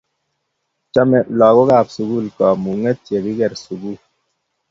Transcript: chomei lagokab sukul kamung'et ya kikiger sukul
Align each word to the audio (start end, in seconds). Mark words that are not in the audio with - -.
chomei 0.93 1.25
lagokab 1.39 1.87
sukul 1.95 2.27
kamung'et 2.37 2.99
ya 3.11 3.19
kikiger 3.23 3.53
sukul 3.63 3.95